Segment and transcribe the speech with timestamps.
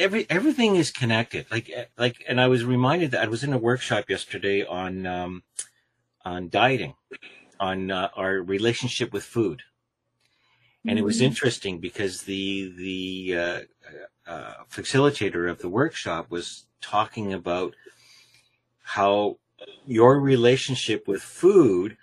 [0.00, 1.46] every everything is connected.
[1.50, 5.44] Like like, and I was reminded that I was in a workshop yesterday on um,
[6.24, 6.94] on dieting,
[7.60, 9.62] on uh, our relationship with food,
[10.86, 11.22] and it was Mm-hmm.
[11.22, 13.60] interesting because the the uh,
[14.30, 17.74] uh, facilitator of the workshop was talking about
[18.82, 19.38] how
[19.86, 21.96] your relationship with food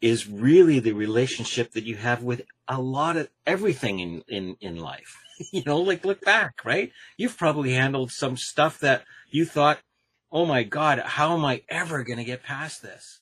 [0.00, 4.76] is really the relationship that you have with a lot of everything in in in
[4.76, 6.92] life you know like look back right?
[7.16, 9.80] You've probably handled some stuff that you thought
[10.32, 13.20] oh my god how am i ever going to get past this?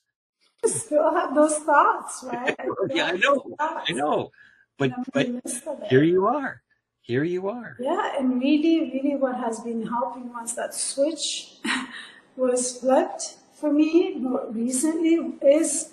[0.65, 2.55] Still have those thoughts, right?
[2.57, 3.55] I yeah i know.
[3.59, 4.31] i know.
[4.77, 6.61] But but in the midst of here you are.
[7.01, 7.75] Here you are.
[7.81, 11.55] Yeah, and really, really what has been helping once that switch
[12.37, 14.15] was flipped for me.
[14.15, 15.91] More recently is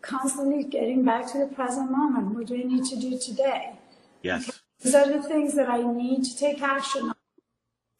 [0.00, 2.36] constantly getting back to the present moment.
[2.36, 3.78] What do I need to do today?
[4.22, 7.14] yes These are the things that I need to take action on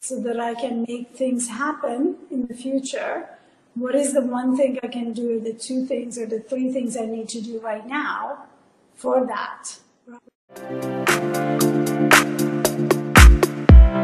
[0.01, 3.29] so that I can make things happen in the future.
[3.75, 6.97] What is the one thing I can do, the two things or the three things
[6.97, 8.45] I need to do right now
[8.95, 9.81] for that?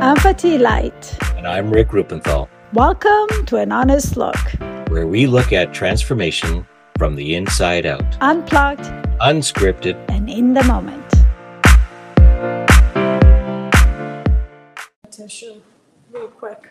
[0.02, 1.16] I'm Fatí Light.
[1.36, 4.36] and i'm rick Ruppenthal Welcome to an honest look,
[4.88, 6.66] where we look at transformation
[6.98, 8.86] from the inside out unplugged
[9.20, 11.03] unscripted and in the moment.
[16.12, 16.70] Real quick.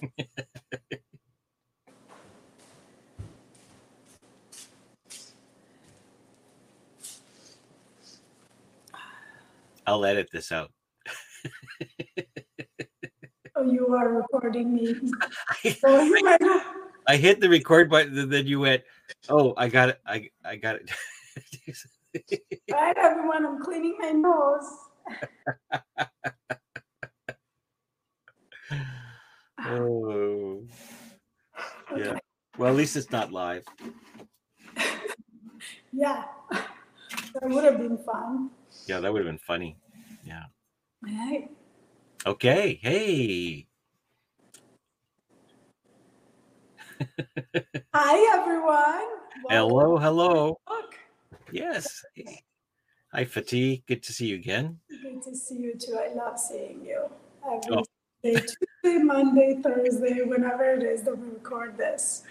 [9.86, 10.70] i'll edit this out
[13.54, 14.96] Oh, you are recording me.
[15.84, 16.62] Now.
[17.06, 18.82] I hit the record button, and then you went,
[19.28, 20.00] "Oh, I got it!
[20.06, 20.90] I I got it."
[22.70, 24.64] Right, everyone, I'm cleaning my nose.
[29.64, 30.62] oh,
[31.96, 32.18] yeah.
[32.58, 33.64] Well, at least it's not live.
[35.92, 38.50] Yeah, that would have been fun.
[38.86, 39.76] Yeah, that would have been funny.
[40.24, 40.44] Yeah.
[41.02, 41.50] Right.
[42.26, 42.78] Okay.
[42.82, 43.66] Hey.
[47.94, 49.18] Hi, everyone.
[49.48, 49.96] Hello.
[49.98, 50.58] Hello.
[50.68, 50.94] Look,
[51.52, 52.02] Yes.
[53.12, 53.84] Hi, Fatí.
[53.86, 54.80] Good to see you again.
[55.02, 55.98] good to see you too.
[55.98, 57.10] I love seeing you
[57.46, 57.84] every Oh.
[58.22, 62.22] day, Tuesday, Monday, Thursday, whenever it is that we record this.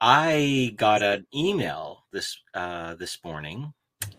[0.00, 3.72] I got an email this uh, this morning,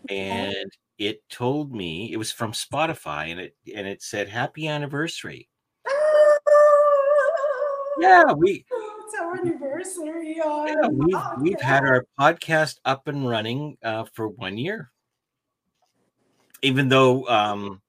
[0.08, 5.50] and it told me it was from Spotify, and it and it said "Happy Anniversary."
[7.98, 8.64] Yeah, we
[9.06, 10.40] It's our anniversary.
[10.40, 14.90] On yeah, we've we've had our podcast up and running uh, for one year,
[16.62, 17.82] even though um,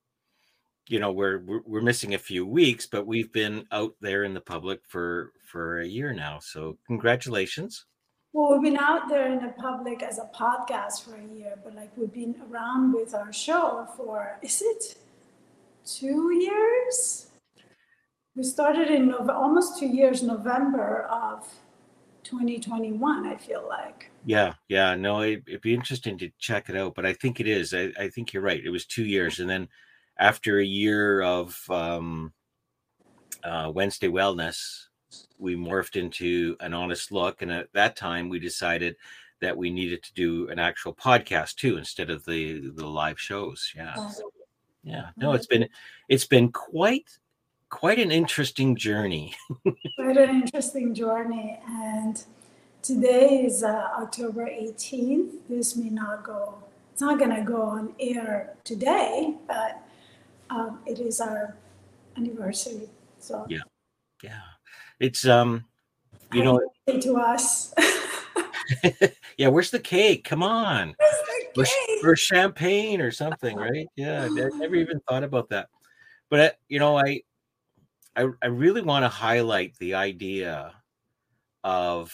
[0.87, 4.33] you know we're, we're we're missing a few weeks, but we've been out there in
[4.33, 6.39] the public for for a year now.
[6.39, 7.85] So congratulations.
[8.33, 11.75] Well, we've been out there in the public as a podcast for a year, but
[11.75, 14.97] like we've been around with our show for, is it
[15.85, 17.27] two years?
[18.35, 21.47] We started in Nov- almost two years, November of
[22.23, 24.11] 2021, I feel like.
[24.25, 27.47] Yeah, yeah, no, it, it'd be interesting to check it out, but I think it
[27.47, 27.73] is.
[27.73, 28.61] I, I think you're right.
[28.63, 29.69] It was two years, and then
[30.17, 32.33] after a year of um,
[33.43, 34.87] uh, Wednesday Wellness,
[35.37, 38.97] we morphed into an honest look, and at that time, we decided
[39.39, 43.71] that we needed to do an actual podcast too, instead of the the live shows.
[43.75, 43.95] Yeah,
[44.83, 45.09] yeah.
[45.15, 45.69] No, it's been
[46.09, 47.09] it's been quite
[47.69, 49.35] quite an interesting journey.
[49.97, 51.59] Quite an interesting journey.
[51.67, 52.23] And
[52.81, 55.31] today is uh, October 18th.
[55.49, 56.55] This may not go,
[56.91, 59.81] it's not going to go on air today, but
[60.49, 61.55] um, it is our
[62.17, 62.89] anniversary.
[63.19, 63.61] So, Yeah.
[64.23, 64.41] Yeah,
[64.99, 65.65] it's um,
[66.33, 67.73] you know, to us.
[69.37, 69.49] yeah.
[69.49, 70.23] Where's the cake?
[70.23, 70.95] Come on.
[71.57, 71.65] Or,
[72.03, 73.87] or champagne or something, right?
[73.95, 75.67] Yeah, I never even thought about that.
[76.29, 77.21] But uh, you know, I
[78.15, 80.73] I, I really want to highlight the idea
[81.63, 82.13] of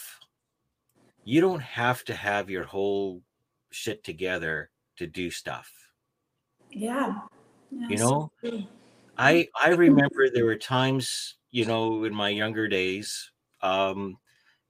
[1.23, 3.21] you don't have to have your whole
[3.69, 5.71] shit together to do stuff.
[6.71, 7.19] Yeah.
[7.71, 8.63] You know, so.
[9.17, 13.31] I I remember there were times, you know, in my younger days,
[13.61, 14.17] um,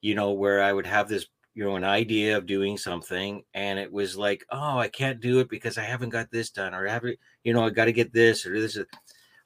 [0.01, 3.79] you know, where I would have this, you know, an idea of doing something, and
[3.79, 6.87] it was like, oh, I can't do it because I haven't got this done, or
[6.87, 8.77] I haven't, you know, I got to get this or this.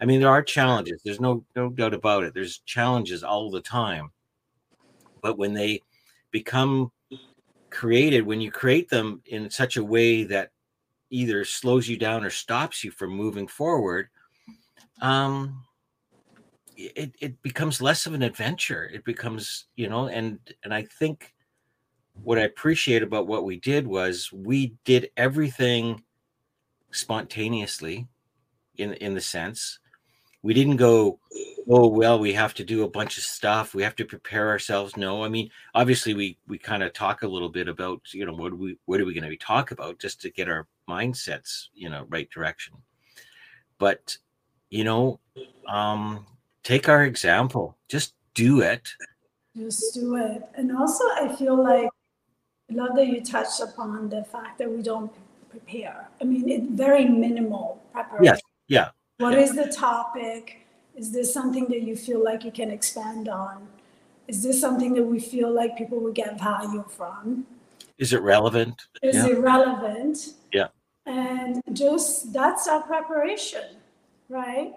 [0.01, 1.01] I mean, there are challenges.
[1.03, 2.33] There's no no doubt about it.
[2.33, 4.11] There's challenges all the time,
[5.21, 5.81] but when they
[6.31, 6.91] become
[7.69, 10.51] created, when you create them in such a way that
[11.09, 14.09] either slows you down or stops you from moving forward
[15.01, 15.63] um
[16.77, 21.33] it, it becomes less of an adventure it becomes you know and and i think
[22.23, 26.01] what i appreciate about what we did was we did everything
[26.91, 28.07] spontaneously
[28.77, 29.79] in in the sense
[30.45, 31.17] we didn't go
[31.67, 33.73] oh well we have to do a bunch of stuff.
[33.73, 34.95] We have to prepare ourselves.
[34.95, 38.33] No i mean obviously we we kind of talk a little bit about you know
[38.33, 40.67] what are we what are we going to be talk about just to get our
[40.87, 42.75] mindsets you know right direction.
[43.79, 44.15] But
[44.69, 45.19] you know
[45.67, 46.27] um
[46.61, 47.75] take our example.
[47.89, 48.87] Just do it.
[49.57, 50.43] Just do it.
[50.53, 51.89] And also i feel like
[52.69, 55.11] i love that you touched upon the fact that we don't
[55.49, 56.07] prepare.
[56.21, 58.25] I mean it's very minimal preparation.
[58.25, 58.41] Yes.
[58.67, 59.39] Yeah What Yeah.
[59.39, 60.65] is the topic?
[60.95, 63.67] Is this something that you feel like you can expand on?
[64.27, 67.47] Is this something that we feel like people would get value from?
[67.97, 69.27] is it relevant Is Yeah.
[69.27, 70.33] it relevant?
[70.51, 70.67] Yeah.
[71.05, 73.77] And just that's our preparation,
[74.27, 74.73] right?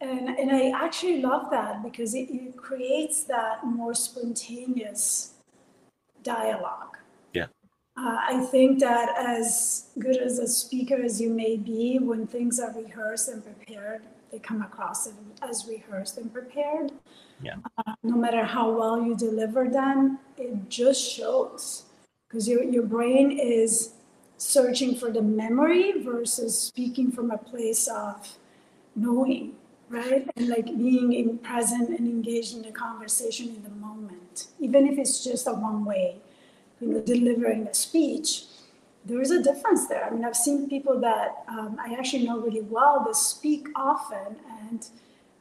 [0.00, 5.34] And and I actually love that because it, it creates that more spontaneous
[6.22, 6.96] dialogue.
[7.96, 12.58] Uh, I think that as good as a speaker as you may be, when things
[12.58, 14.02] are rehearsed and prepared,
[14.32, 15.08] they come across
[15.42, 16.90] as rehearsed and prepared.
[17.40, 17.54] Yeah.
[17.78, 21.84] Uh, no matter how well you deliver them, it just shows
[22.28, 23.92] because your, your brain is
[24.38, 28.36] searching for the memory versus speaking from a place of
[28.96, 29.52] knowing,
[29.88, 30.28] right?
[30.34, 34.98] And like being in present and engaged in the conversation in the moment, even if
[34.98, 36.16] it's just a one way,
[36.84, 38.44] you know, delivering a speech.
[39.06, 40.04] There is a difference there.
[40.04, 44.36] I mean, I've seen people that um, I actually know really well that speak often
[44.70, 44.86] and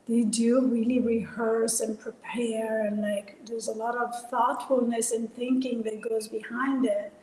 [0.08, 5.82] they do really rehearse and prepare and like there's a lot of thoughtfulness and thinking
[5.84, 7.14] that goes behind it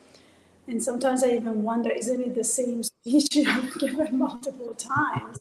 [0.67, 5.39] and sometimes i even wonder isn't it the same speech you have given multiple times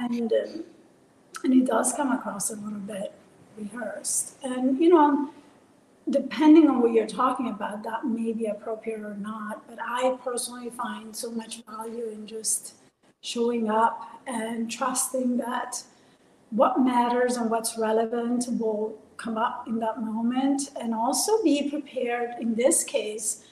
[0.00, 0.64] and um,
[1.44, 3.12] and it does come across a little bit
[3.56, 5.30] rehearsed and you know
[6.10, 10.70] depending on what you're talking about that may be appropriate or not but i personally
[10.70, 12.74] find so much value in just
[13.20, 15.82] showing up and trusting that
[16.50, 22.30] what matters and what's relevant will come up in that moment and also be prepared
[22.40, 23.44] in this case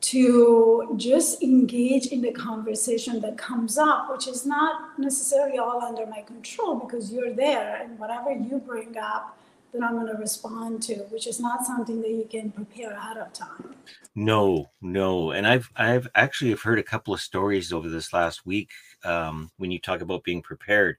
[0.00, 6.06] to just engage in the conversation that comes up which is not necessarily all under
[6.06, 9.37] my control because you're there and whatever you bring up
[9.72, 13.16] then i'm going to respond to which is not something that you can prepare ahead
[13.16, 13.74] of time
[14.14, 18.44] No, no, and I've I've actually have heard a couple of stories over this last
[18.46, 18.70] week.
[19.04, 20.96] Um, when you talk about being prepared,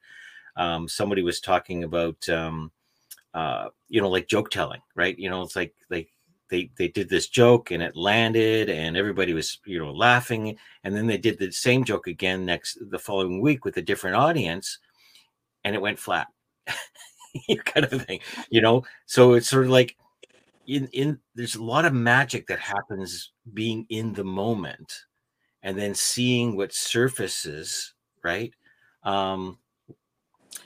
[0.56, 2.72] um, somebody was talking about um,
[3.34, 5.18] uh, you know like joke telling, right?
[5.20, 6.10] You know, it's like like
[6.50, 10.96] they they did this joke and it landed and everybody was you know laughing, and
[10.96, 14.80] then they did the same joke again next the following week with a different audience,
[15.66, 16.28] and it went flat,
[17.66, 18.84] kind of thing, you know.
[19.06, 19.96] So it's sort of like
[20.68, 25.06] in in there's a lot of magic that happens being in the moment
[25.64, 27.94] and then seeing what surfaces
[28.24, 28.54] right
[29.04, 29.58] um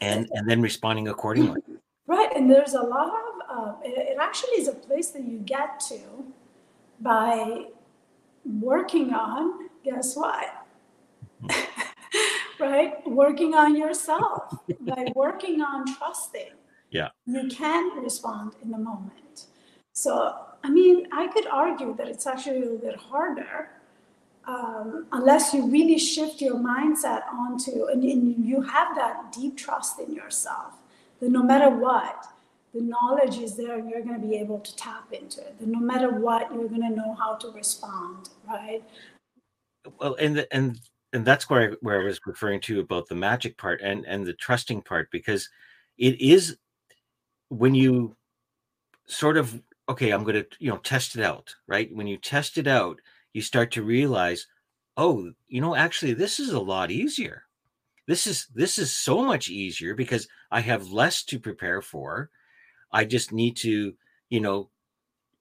[0.02, 1.62] and and then responding accordingly
[2.06, 5.40] Right, and there's a lot of, uh, it, it actually is a place that you
[5.40, 6.00] get to
[7.00, 7.68] by
[8.46, 10.66] working on, guess what?
[12.60, 12.96] right?
[13.08, 16.52] Working on yourself, by working on trusting.
[16.94, 17.10] Yeah.
[17.26, 19.48] You can respond in the moment.
[19.94, 23.70] So, I mean, I could argue that it's actually a little bit harder
[24.46, 30.00] um, unless you really shift your mindset onto, and, and you have that deep trust
[30.00, 30.74] in yourself
[31.20, 32.26] that no matter what,
[32.74, 35.60] the knowledge is there and you're going to be able to tap into it.
[35.60, 38.84] That no matter what, you're going to know how to respond, right?
[40.00, 40.80] well and the, and
[41.12, 44.26] and that's where I, where I was referring to about the magic part and and
[44.26, 45.50] the trusting part because
[45.98, 46.58] it is
[47.54, 48.16] when you
[49.06, 51.94] sort of okay i'm going to you know test it out right?
[51.94, 53.00] When you test it out
[53.34, 54.48] you start to realize
[54.98, 57.44] oh you know actually this is a lot easier.
[58.08, 62.30] This is this is so much easier because i have less to prepare for.
[62.92, 63.94] I just need to
[64.30, 64.70] you know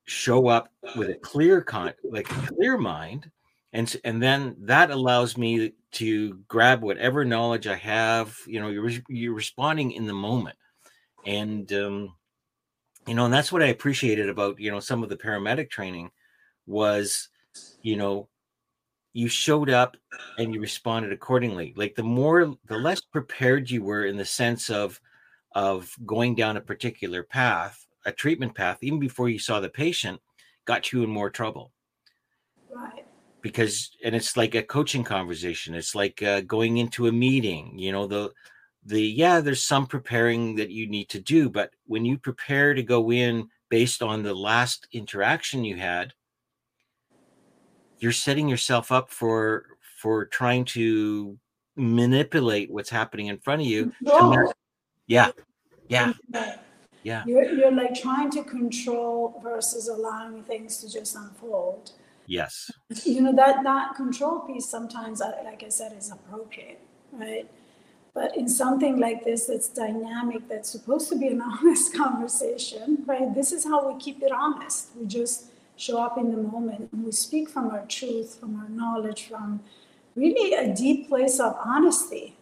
[0.04, 3.30] show up with a clear con like a clear mind.
[3.72, 8.90] And and then that allows me to grab whatever knowledge i have you know you're,
[9.08, 10.56] you're responding in the moment
[11.26, 12.14] and um
[13.06, 16.10] you know and that's what i appreciated about you know some of the paramedic training
[16.66, 17.28] was
[17.82, 18.28] you know
[19.12, 19.96] you showed up
[20.38, 21.74] and you responded accordingly.
[21.76, 25.00] Like the more the less prepared you were in the sense of
[25.54, 30.18] of going down a particular path a treatment path even before you saw the patient
[30.64, 31.72] got you in more trouble.
[32.74, 33.04] Right.
[33.42, 35.74] because and it's like a coaching conversation.
[35.74, 38.32] It's like uh, going into a meeting you know the
[38.84, 42.82] the yeah there's some preparing that you need to do but when you prepare to
[42.82, 46.12] go in based on the last interaction you had
[47.98, 49.66] you're setting yourself up for
[50.00, 51.38] for trying to
[51.76, 54.52] manipulate what's happening in front of you Control.
[55.06, 55.30] yeah
[55.88, 56.12] yeah
[57.02, 61.92] yeah You're, you're like trying to control versus allowing things to just unfold.
[62.26, 62.70] yes
[63.04, 66.80] You know, that, that control piece sometimes, like I said, is appropriate,
[67.12, 67.48] right?
[68.14, 73.34] But in something like this that's dynamic, that's supposed to be an honest conversation, right?
[73.34, 74.90] This is how we keep it honest.
[74.98, 78.68] We just show up in the moment and we speak from our truth, from our
[78.68, 79.60] knowledge, from
[80.14, 82.36] really a deep place of honesty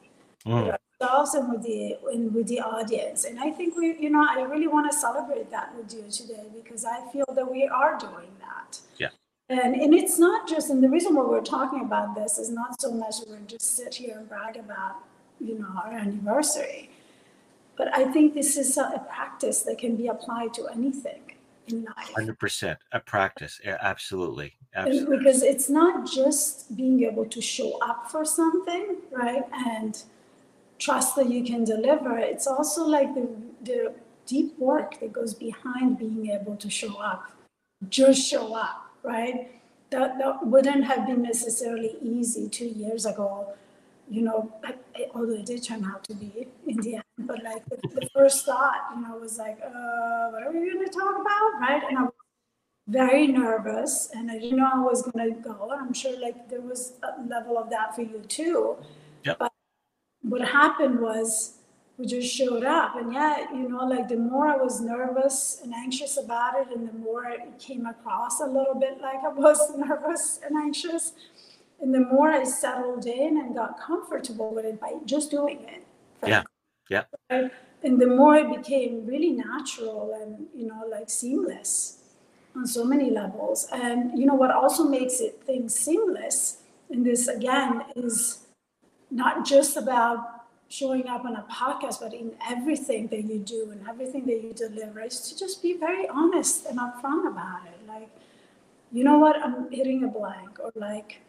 [0.46, 0.64] Mm.
[0.64, 3.24] with ourselves and with the and with the audience.
[3.26, 6.46] And I think we, you know, I really want to celebrate that with you today
[6.54, 8.80] because I feel that we are doing that.
[8.96, 9.08] Yeah.
[9.50, 12.80] And and it's not just, and the reason why we're talking about this is not
[12.80, 14.94] so much we're just sit here and brag about,
[15.40, 16.90] you know, our anniversary.
[17.76, 21.22] But I think this is a, a practice that can be applied to anything
[21.68, 22.12] in life.
[22.16, 28.24] 100% a practice absolutely absolutely because it's not just being able to show up for
[28.24, 29.44] something, right?
[29.52, 30.02] And
[30.78, 32.18] trust that you can deliver.
[32.18, 33.28] It's also like the,
[33.62, 33.94] the
[34.26, 37.30] deep work that goes behind being able to show up.
[37.88, 39.50] Just show up, right?
[39.90, 43.54] That, that wouldn't have been necessarily easy two years ago,
[44.10, 44.52] you know,
[45.14, 47.04] although it did turn out to be in the end.
[47.18, 50.84] But like the, the first thought, you know, was like, uh, what are we going
[50.84, 51.82] to talk about, right?
[51.88, 52.12] And I was
[52.88, 55.70] very nervous and I didn't know how I was going to go.
[55.70, 58.76] And I'm sure like there was a level of that for you too.
[59.24, 59.38] Yep.
[59.38, 59.52] But
[60.22, 61.58] what happened was
[62.00, 62.96] we just showed up.
[62.96, 66.88] And yeah, you know, like the more I was nervous and anxious about it, and
[66.88, 71.12] the more it came across a little bit like I was nervous and anxious.
[71.80, 75.82] And the more I settled in and got comfortable with it by just doing it.
[76.26, 76.42] Yeah.
[76.88, 77.04] Yeah.
[77.30, 77.50] Right?
[77.82, 81.96] And the more it became really natural and, you know, like seamless
[82.54, 83.68] on so many levels.
[83.72, 86.58] And you know what also makes it things seamless,
[86.90, 88.40] and this again is
[89.10, 93.88] not just about showing up on a podcast, but in everything that you do and
[93.88, 97.78] everything that you deliver, is to just be very honest and upfront about it.
[97.88, 98.08] Like,
[98.92, 101.20] you know what, I'm hitting a blank, or like,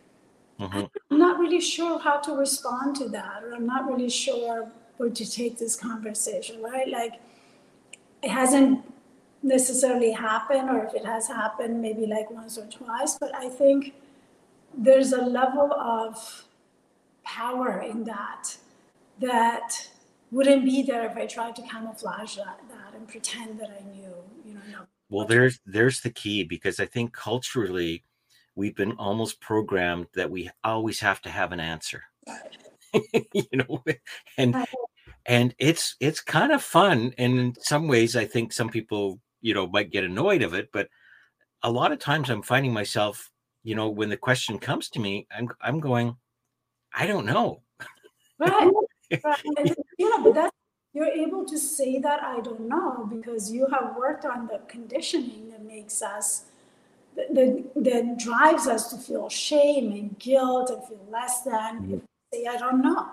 [0.61, 0.89] Mhm.
[1.09, 5.09] I'm not really sure how to respond to that, or I'm not really sure where
[5.09, 6.87] to take this conversation, right?
[6.87, 7.19] Like,
[8.23, 8.85] it hasn't
[9.43, 13.93] necessarily happened, or if it has happened, maybe like once or twice, but I think
[14.77, 16.45] there's a level of
[17.23, 18.57] power in that
[19.19, 19.89] that
[20.31, 24.13] wouldn't be there if I tried to camouflage that, that and pretend that I knew,
[24.45, 24.61] you know.
[24.71, 24.87] No.
[25.09, 28.03] Well, there's there's the key because I think culturally
[28.61, 32.03] we've been almost programmed that we always have to have an answer.
[33.33, 33.83] you know,
[34.37, 34.55] and
[35.25, 39.55] and it's it's kind of fun and in some ways I think some people, you
[39.55, 40.89] know, might get annoyed of it, but
[41.63, 43.31] a lot of times I'm finding myself,
[43.63, 46.15] you know, when the question comes to me, I'm I'm going
[46.93, 47.63] I don't know.
[48.37, 48.71] Right.
[49.23, 49.43] right.
[49.97, 50.55] You know, but that's
[50.93, 55.49] you're able to say that I don't know because you have worked on the conditioning
[55.49, 56.50] that makes us
[57.33, 61.97] that, that, drives us to feel shame and guilt and feel less than mm-hmm.
[62.33, 63.07] say I don't know.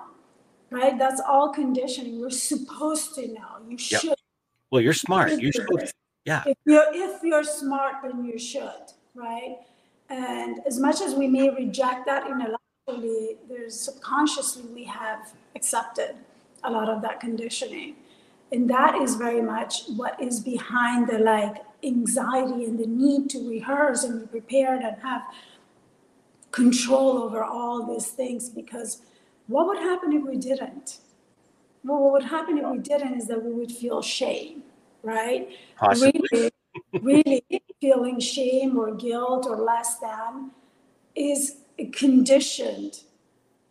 [0.71, 0.99] Right?
[0.99, 2.21] That's all conditioning.
[2.21, 3.57] We're supposed to know.
[3.69, 4.01] You Yep.
[4.01, 4.19] should.
[4.71, 5.33] Well, you're smart.
[5.41, 5.93] You're supposed to,
[6.25, 6.43] yeah.
[6.47, 9.57] If you're if you're smart, then you should, right?
[10.11, 16.17] And as much as we may reject that intellectually, there's subconsciously we have accepted
[16.65, 17.97] a lot of that conditioning.
[18.53, 23.49] And that is very much what is behind the like anxiety and the need to
[23.49, 25.23] rehearse and be prepared and have
[26.51, 29.03] control over all these things because
[29.47, 30.99] what would happen if we didn't?
[31.85, 34.63] Well, what would happen if we didn't is that we would feel shame,
[35.03, 35.49] right?
[35.77, 36.21] Possibly.
[36.33, 36.51] Really,
[37.03, 40.51] really feeling shame or guilt or less than
[41.15, 43.01] is a conditioned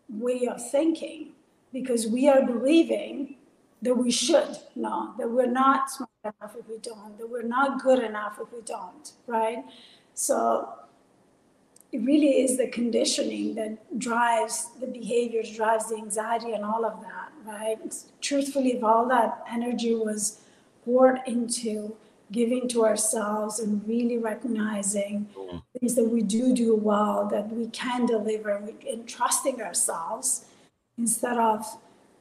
[0.10, 1.34] way of thinking
[1.74, 3.36] because we are believing
[3.82, 7.82] that we should know, that we're not smart enough if we don't, that we're not
[7.84, 9.64] good enough if we don't, right?
[10.14, 10.70] So
[11.92, 17.02] it really is the conditioning that drives the behaviors, drives the anxiety, and all of
[17.02, 17.80] that, right?
[18.22, 20.42] Truthfully, if all that energy was
[20.84, 21.96] poured into
[22.32, 25.62] giving to ourselves and really recognizing Mm.
[25.80, 30.46] things that we do do well, that we can deliver, and and trusting ourselves
[30.98, 31.66] instead of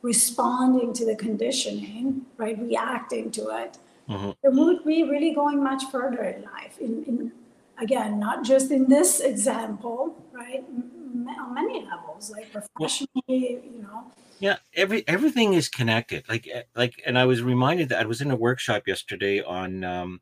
[0.02, 2.56] responding to the conditioning, right?
[2.60, 4.36] Reacting to it, Mhm.
[4.42, 7.32] then we would be really going much further in life in, in
[7.78, 10.64] again, not just in this example, right?
[10.68, 14.12] M- on many levels, like professionally, you know.
[14.38, 16.28] Yeah, every everything is connected.
[16.28, 19.82] Like eh, like, and I was reminded that I was in a workshop yesterday on
[19.84, 20.20] um,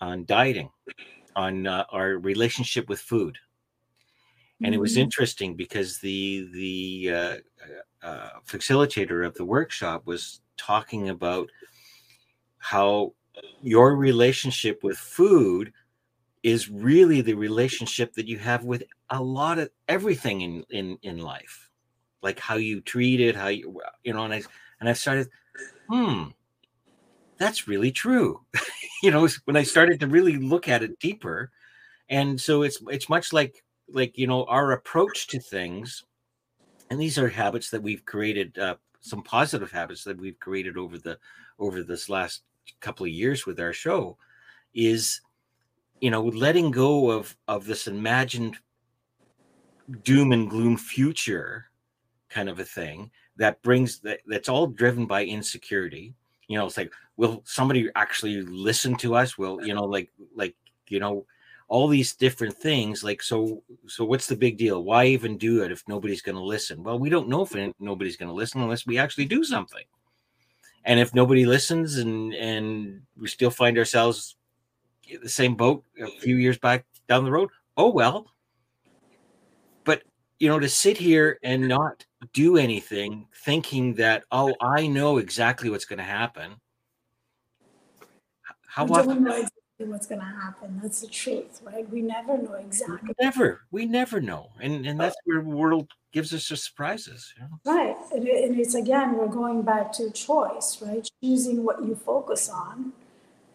[0.00, 0.70] on dieting,
[1.36, 3.38] on uh, our relationship with food,
[4.62, 5.02] and it was Mhm.
[5.02, 7.36] interesting because the the uh,
[8.06, 11.50] uh, facilitator of the workshop was talking about
[12.64, 13.12] how
[13.62, 15.70] your relationship with food
[16.42, 21.18] is really the relationship that you have with a lot of everything in in in
[21.18, 21.68] life.
[22.22, 24.42] Like how you treat it how you you know and i
[24.80, 25.28] and i started
[25.90, 26.30] hmm
[27.38, 28.40] that's really true.
[29.02, 31.50] You know when i started to really look at it deeper
[32.08, 36.04] and so it's it's much like like you know our approach to things
[36.90, 40.96] and these are habits that we've created uh, some positive habits that we've created over
[40.96, 41.18] the
[41.58, 42.42] over this last
[42.80, 44.16] couple of years with our show
[44.74, 45.20] is
[46.00, 48.58] you know letting go of of this imagined
[50.02, 51.66] doom and gloom future
[52.28, 56.14] kind of a thing that brings that that's all driven by insecurity.
[56.48, 59.38] You know it's like will somebody actually listen to us?
[59.38, 60.54] Will you know like like
[60.88, 61.26] you know
[61.68, 64.84] all these different things like so so what's the big deal?
[64.84, 66.82] Why even do it if nobody's going to listen?
[66.82, 69.84] Well we don't know if nobody's going to listen unless we actually do something
[70.84, 74.36] and if nobody listens and and we still find ourselves
[75.08, 78.30] in the same boat a few years back down the road oh well.
[79.84, 80.02] But
[80.38, 85.70] you know to sit here and not do anything thinking that oh i know exactly
[85.70, 86.52] what's going to happen
[88.66, 90.78] how often don't know exactly what's going to happen.
[90.82, 91.88] That's the truth, right?
[91.90, 93.10] We never know exactly.
[93.20, 97.42] never we never know and and that's where the world gives us the surprises you
[97.42, 97.72] know?
[97.74, 97.96] Right.
[98.12, 101.08] And, it- and it's again, we're going back to choice, right?
[101.22, 102.92] Choosing what you focus on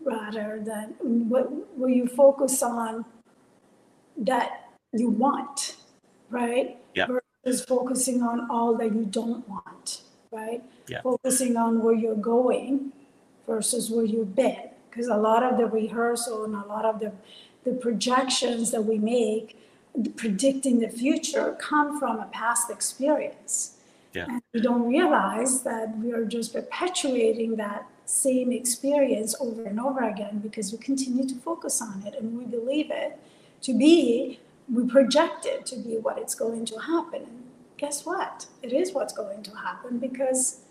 [0.04, 0.96] rather than
[1.30, 3.06] what, what you focus on
[4.18, 5.78] that you want,
[6.30, 6.78] right?
[6.96, 7.08] Yeah.
[7.46, 10.62] Versus focusing on all that you don't want, right?
[10.88, 11.02] Yeah.
[11.02, 12.92] Focusing on where you're going
[13.48, 14.70] versus where you've been.
[14.90, 17.12] Because a lot of the rehearsal and a lot of the,
[17.64, 19.56] the projections that we make
[20.16, 23.78] predicting the future come from a past experience.
[24.14, 24.26] Yeah.
[24.28, 30.08] And we don't realize that we are just perpetuating that same experience over and over
[30.08, 33.20] again because we continue to focus on it and we believe it
[33.62, 34.40] to be,
[34.72, 37.22] we project it to be what it's going to happen.
[37.24, 37.44] And
[37.78, 38.48] guess what?
[38.64, 40.62] It is what's going to happen because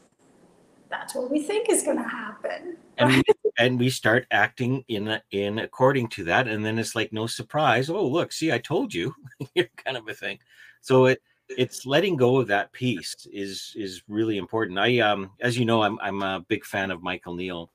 [0.90, 2.77] that's what we think is going to happen.
[2.96, 3.22] and we,
[3.59, 7.90] and we start acting in in according to that and then it's like no surprise
[7.90, 9.14] oh look see i told you
[9.77, 10.38] kind of a thing.
[10.81, 14.79] So it it's letting go of that piece is is really important.
[14.79, 17.70] I um as you know i'm i'm a big fan of michael Neill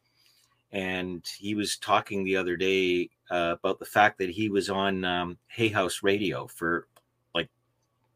[0.73, 5.05] and he was talking the other day uh, about the fact that he was on
[5.05, 6.87] um, hay house radio for
[7.33, 7.47] like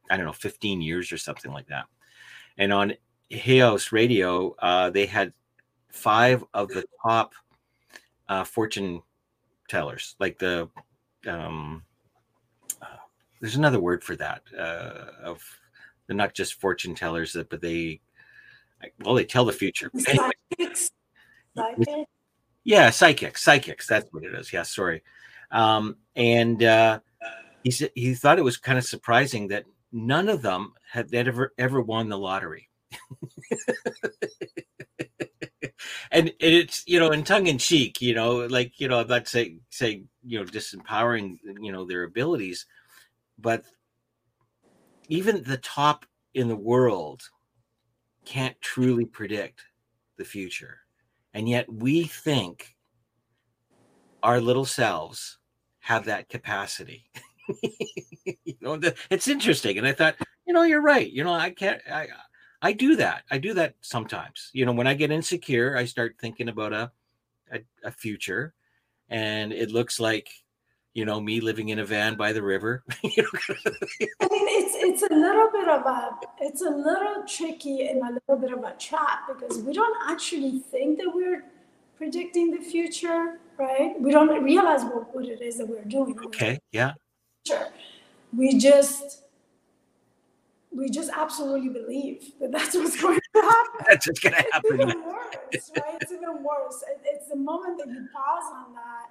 [0.09, 1.85] i don't know 15 years or something like that.
[2.57, 2.93] And on
[3.31, 5.33] house radio uh, they had
[5.89, 7.33] five of the top
[8.29, 9.01] uh, fortune
[9.67, 10.69] tellers, like the
[11.27, 11.83] um,
[12.81, 12.85] uh,
[13.41, 14.41] there's another word for that.
[14.57, 15.43] Uh, of
[16.05, 17.99] they're not just fortune tellers, uh, but they
[19.03, 19.91] well they tell the future.
[20.07, 20.91] Anyway, Psychics,
[21.55, 22.09] psychics,
[22.63, 23.87] yeah, psychics, psychics.
[23.87, 24.51] That's what it is.
[24.51, 25.03] Yeah, sorry.
[25.51, 26.99] Um, and uh,
[27.63, 31.53] he said he thought it was kind of surprising that none of them had ever
[31.57, 32.66] ever won the lottery.
[36.11, 39.27] and it's you know in tongue in cheek, you know, like you know, I'm not
[39.27, 42.65] saying saying you know disempowering you know their abilities,
[43.37, 43.65] but
[45.09, 47.29] even the top in the world
[48.25, 49.63] can't truly predict
[50.17, 50.79] the future.
[51.33, 52.75] And yet we think
[54.23, 55.37] our little selves
[55.79, 57.09] have that capacity.
[58.43, 58.77] You know
[59.09, 59.77] it's interesting.
[59.77, 61.09] And i thought you know you're right.
[61.09, 62.07] You know i can't i
[62.61, 66.15] i do that i do that sometimes you know when i get insecure i start
[66.19, 66.91] thinking about a
[67.53, 68.53] a, a future
[69.09, 70.29] and it looks like
[70.93, 73.55] you know me living in a van by the river you know?
[74.21, 78.13] I mean, it's it's a little bit of a it's a little tricky and a
[78.13, 81.43] little bit of a trap because we don't actually think that we're
[81.97, 83.99] predicting the future, right?
[83.99, 86.17] We don't realize what, what it is that we're doing.
[86.25, 86.93] okay yeah
[87.45, 87.69] Sure.
[88.35, 89.23] We just
[90.77, 93.79] we just absolutely believe that that's what's going to happen.
[93.89, 94.81] that's what's gonna happen.
[94.81, 95.97] It's even worse, right?
[96.01, 96.77] It's even worse.
[96.91, 99.07] It- It's the moment that you pause on that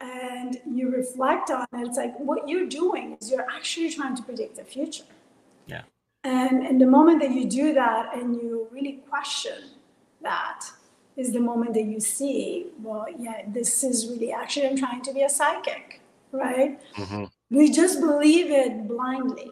[0.00, 1.86] and you reflect on it.
[1.88, 5.04] It's like what you're doing is you're actually trying to predict the future.
[5.66, 5.82] Yeah.
[6.24, 9.58] And and the moment that you do that and you really question
[10.22, 10.60] that
[11.16, 15.12] is the moment that you see, well, yeah, this is really actually I'm trying to
[15.18, 16.00] be a psychic,
[16.32, 16.72] right?
[16.94, 17.24] hmm
[17.58, 19.50] We just believe it blindly.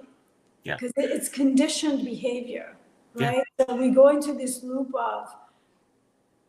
[0.64, 0.77] Yeah.
[0.77, 2.77] Because it's conditioned behavior,
[3.16, 3.29] Yeah.
[3.29, 3.44] right?
[3.61, 5.29] So we go into this loop of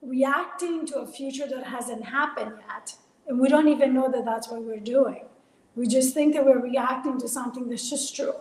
[0.02, 2.96] reacting to a future that hasn't happened yet.
[3.28, 5.26] And we don't even know that that's what we're doing.
[5.76, 8.36] We just think that we're reacting to something that's just true.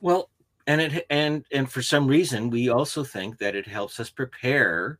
[0.00, 0.28] Well,
[0.66, 4.98] and it and and for some reason we also think that it helps us prepare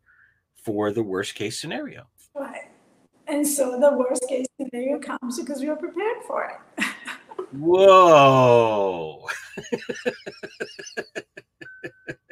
[0.63, 2.07] for the worst case scenario.
[2.35, 2.71] Right.
[3.27, 6.45] And so the worst case scenario comes because we are prepared for
[6.79, 6.85] it.
[7.53, 9.27] Whoa.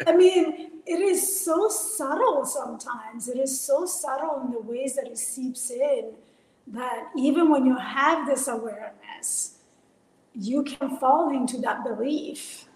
[0.06, 3.28] I mean, it is so subtle sometimes.
[3.28, 6.12] It is so subtle in the ways that it seeps in
[6.68, 9.58] that even when you have this awareness,
[10.34, 12.66] you can fall into that belief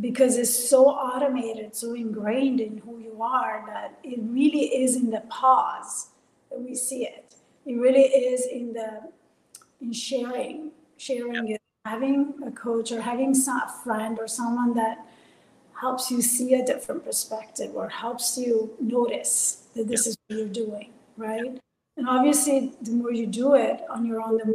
[0.00, 5.10] because it's so automated, so ingrained in who you are that it really is in
[5.10, 6.08] the pause
[6.50, 7.34] that we see it.
[7.64, 9.10] It really is in the
[9.80, 15.06] in sharing, sharing it, having a coach or having some a friend or someone that
[15.80, 20.48] helps you see a different perspective or helps you notice that this is what you're
[20.48, 21.60] doing, right?
[21.96, 24.54] And obviously, the more you do it on your own, the more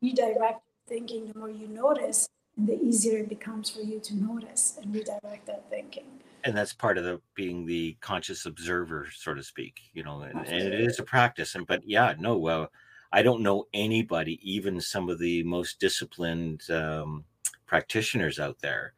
[0.00, 4.16] you redirect thinking, the more you notice, and the easier it becomes for you to
[4.16, 6.04] notice and redirect that thinking.
[6.44, 10.46] and that's part of the being the conscious observer so to speak you know and,
[10.46, 12.70] and it is a practice and but yeah no well
[13.12, 17.24] i don't know anybody even some of the most disciplined um,
[17.66, 18.92] practitioners out there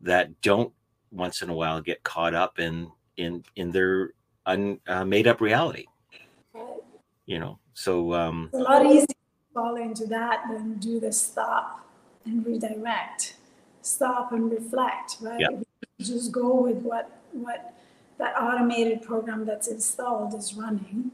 [0.00, 0.72] that don't
[1.12, 4.12] once in a while get caught up in in in their
[4.46, 5.86] un, uh, made up reality
[7.26, 9.14] you know so um It's a lot easier to
[9.54, 11.80] fall into that than do the stop
[12.24, 13.34] and redirect,
[13.82, 15.40] stop and reflect, right?
[15.40, 15.48] Yeah.
[15.98, 17.74] Just go with what what
[18.18, 21.10] that automated program that's installed is running.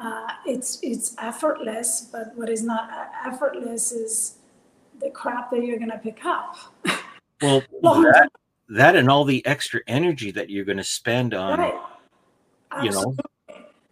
[0.00, 0.06] Yeah.
[0.06, 2.90] Uh, it's it's effortless, but what is not
[3.26, 4.36] effortless is
[5.00, 6.56] the crap that you're gonna pick up.
[7.42, 8.28] well that
[8.68, 11.74] that and all the extra energy that you're going to spend on right.
[12.82, 13.16] you know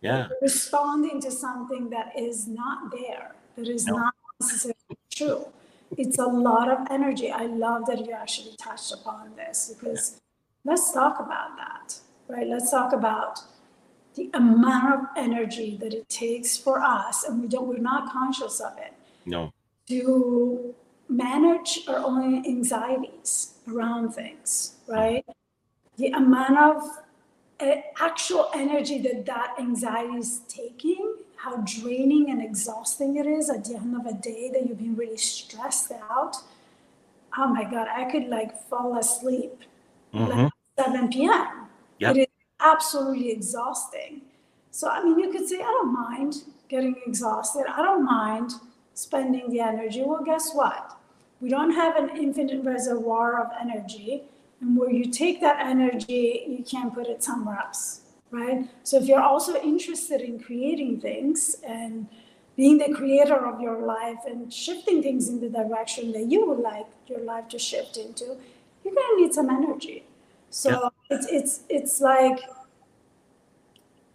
[0.02, 3.96] yeah responding to something that is not there, that is No.
[3.96, 4.76] not necessarily
[5.10, 5.46] true.
[5.96, 7.30] It's a lot of energy.
[7.30, 10.20] I love that you actually touched upon this because
[10.64, 12.46] let's talk about that, right?
[12.46, 13.40] Let's talk about
[14.16, 18.60] the amount of energy that it takes for us, and we don't, we're not conscious
[18.60, 19.52] of it, no
[19.88, 20.74] to
[21.08, 25.24] manage our own anxieties around things, right?
[25.96, 26.82] The amount of
[27.60, 33.64] uh, actual energy that that anxiety is taking, how draining and exhausting it is at
[33.64, 36.36] the end of a day that you've been really stressed out.
[37.38, 39.60] Oh my God, I could like fall asleep
[40.12, 40.48] mm-hmm.
[40.78, 41.68] 7 p.m.
[41.98, 42.16] Yep.
[42.16, 42.25] It
[42.60, 44.22] absolutely exhausting.
[44.70, 47.64] So, I mean, you could say, I don't mind getting exhausted.
[47.68, 48.52] I don't mind
[48.94, 50.02] spending the energy.
[50.04, 50.96] Well, guess what?
[51.40, 54.24] We don't have an infinite reservoir of energy.
[54.60, 58.66] And where you take that energy, you can't put it somewhere else, right?
[58.84, 62.06] So, if you're also interested in creating things and
[62.56, 66.60] being the creator of your life and shifting things in the direction that you would
[66.60, 68.36] like your life to shift into,
[68.82, 70.04] you're gonna need some energy.
[70.48, 70.88] So Yeah.
[71.10, 72.40] It's it's it's like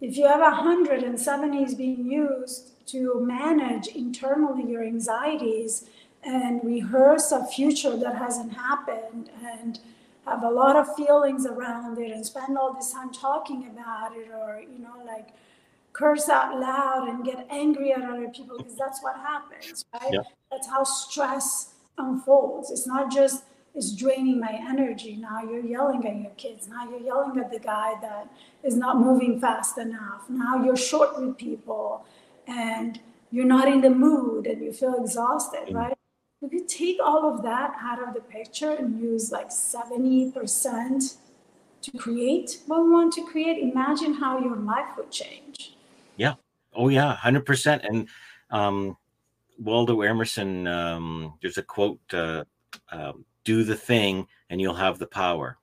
[0.00, 5.84] if you have a hundred and seventy is being used to manage internally your anxieties
[6.24, 9.80] and rehearse a future that hasn't happened and
[10.26, 14.28] have a lot of feelings around it and spend all this time talking about it
[14.32, 15.28] or you know like
[15.92, 20.22] curse out loud and get angry at other people because that's what happens right Yeah.
[20.50, 26.16] that's how stress unfolds it's not just it's draining my energy now you're yelling at
[26.16, 28.28] your kids now you're yelling at the guy that
[28.62, 32.04] is not moving fast enough now you're short with people
[32.46, 35.74] and you're not in the mood and you feel exhausted Mm.
[35.74, 35.98] right
[36.42, 41.16] you could take all of that out of the picture and use like 70%
[41.82, 45.74] to create what we want to create imagine how your life would change
[46.16, 46.34] Yeah.
[46.74, 47.84] Oh yeah, hundred percent.
[47.84, 48.08] And
[48.50, 48.96] um,
[49.58, 52.44] Waldo Emerson, um, there's a quote: uh,
[52.90, 55.58] um, "Do the thing, and you'll have the power."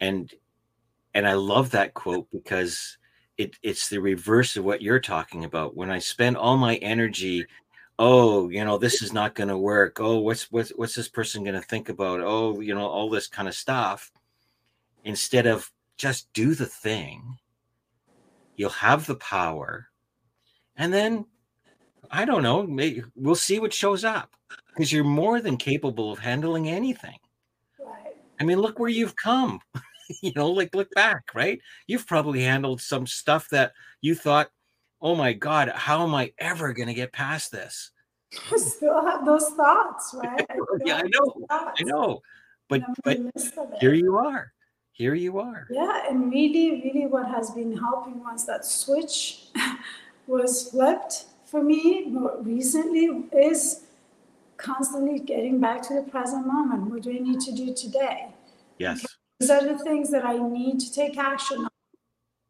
[0.00, 0.32] And
[1.14, 2.98] and I love that quote because
[3.36, 5.76] it it's the reverse of what you're talking about.
[5.76, 7.46] When I spend all my energy,
[7.98, 10.00] oh, you know, this is not going to work.
[10.00, 12.20] Oh, what's what's what's this person going to think about?
[12.20, 14.12] Oh, you know, all this kind of stuff.
[15.04, 17.38] Instead of just do the thing
[18.56, 19.88] you'll have the power
[20.76, 21.24] and then
[22.10, 24.34] i don't know maybe we'll see what shows up
[24.74, 27.18] because you're more than capable of handling anything
[27.80, 29.60] right i mean look where you've come
[30.22, 34.50] you know like look back right you've probably handled some stuff that you thought
[35.00, 37.92] oh my god how am i ever going to get past this
[38.52, 40.46] I still have those thoughts, right?
[40.48, 41.46] I yeah, I know.
[41.50, 42.22] I know.
[42.68, 43.78] But but in the midst of it.
[43.80, 44.52] here you are.
[44.92, 45.66] Here you are.
[45.70, 49.46] Yeah, and really, really what has been helping once that switch
[50.26, 53.82] was flipped for me more recently is
[54.62, 56.90] constantly getting back to the present moment.
[56.90, 58.28] What do I need to do today?
[58.78, 59.04] Yes.
[59.38, 61.68] These are the things that I need to take action on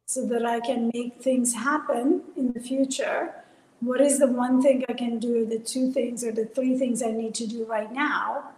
[0.06, 3.34] so that I can make things happen in the future.
[3.80, 7.02] What is the one thing I can do, the two things or the three things
[7.02, 8.50] I need to do right now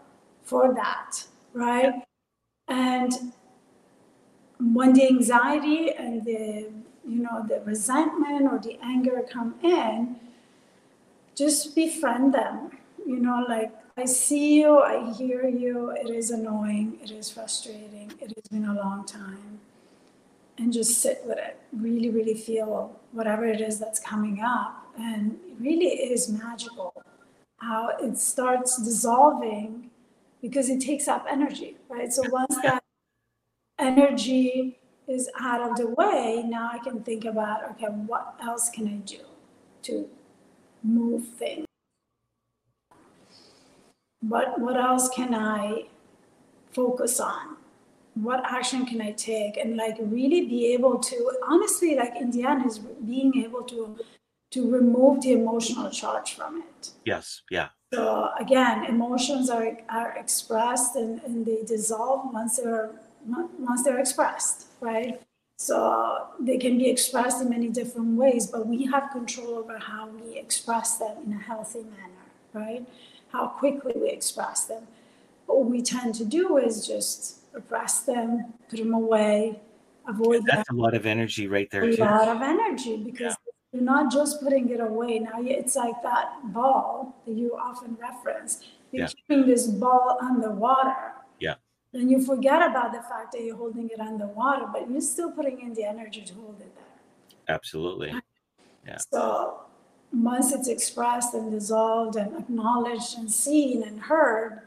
[0.43, 2.03] for that, right?
[2.69, 3.33] And
[4.59, 6.71] when the anxiety and the
[7.07, 10.17] you know the resentment or the anger come in,
[11.35, 12.71] just befriend them.
[13.07, 18.13] You know, like I see you, I hear you, it is annoying, it is frustrating,
[18.21, 19.61] it has been a long time.
[20.57, 21.59] And just sit with it.
[21.73, 24.87] Really, really feel whatever it is that's coming up.
[24.97, 26.95] And it really is magical
[27.59, 29.91] how it starts dissolving
[30.41, 32.13] because it takes up energy, right?
[32.13, 32.83] So once that
[33.79, 38.87] energy is out of the way, now I can think about okay, what else can
[38.87, 39.21] I do
[39.83, 40.09] to
[40.83, 41.67] move things?
[44.29, 45.87] What what else can I
[46.73, 47.57] focus on?
[48.15, 49.57] What action can I take?
[49.57, 53.99] And like really be able to honestly, like in the end, is being able to
[54.53, 56.91] to remove the emotional charge from it.
[57.05, 57.43] Yes.
[57.51, 57.69] Yeah.
[57.93, 62.91] So again, emotions are, are expressed and, and they dissolve once they're
[63.27, 65.21] once they're expressed, right?
[65.57, 70.09] So they can be expressed in many different ways, but we have control over how
[70.09, 72.87] we express them in a healthy manner, right?
[73.35, 74.87] How quickly we express them.
[75.47, 79.61] But what we tend to do is just repress them, put them away,
[80.09, 82.03] avoid them That's a lot of energy right there a too.
[82.03, 83.35] lot of energy because
[83.73, 85.19] you're not just putting it away.
[85.19, 88.53] Now it's like that ball that you often reference.
[88.93, 89.13] You're Yeah.
[89.17, 91.15] keeping this ball underwater.
[91.41, 91.57] Yeah.
[91.93, 95.61] And you forget about the fact that you're holding it underwater, but you're still putting
[95.61, 96.95] in the energy to hold it there.
[97.57, 98.15] Absolutely.
[98.87, 98.99] Yeah.
[99.13, 99.65] So
[100.15, 104.63] once it's expressed and dissolved and acknowledged and seen and heard,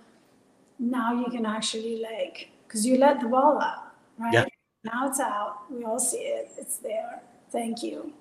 [0.79, 4.33] now you can actually like, because you let the ball out, right?
[4.33, 4.45] Yeah.
[4.83, 5.71] Now it's out.
[5.71, 6.51] We all see it.
[6.57, 7.21] It's there.
[7.51, 8.13] Thank you.